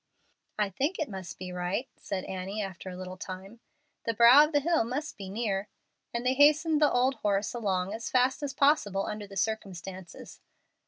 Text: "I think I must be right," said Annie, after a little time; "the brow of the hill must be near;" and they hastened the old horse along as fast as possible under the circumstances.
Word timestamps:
"I 0.57 0.71
think 0.71 0.95
I 0.99 1.05
must 1.05 1.37
be 1.37 1.51
right," 1.51 1.87
said 1.95 2.23
Annie, 2.23 2.59
after 2.59 2.89
a 2.89 2.95
little 2.97 3.17
time; 3.17 3.59
"the 4.05 4.15
brow 4.15 4.43
of 4.45 4.51
the 4.51 4.59
hill 4.59 4.83
must 4.83 5.15
be 5.15 5.29
near;" 5.29 5.67
and 6.11 6.25
they 6.25 6.33
hastened 6.33 6.81
the 6.81 6.91
old 6.91 7.13
horse 7.17 7.53
along 7.53 7.93
as 7.93 8.09
fast 8.09 8.41
as 8.41 8.51
possible 8.55 9.05
under 9.05 9.27
the 9.27 9.37
circumstances. 9.37 10.39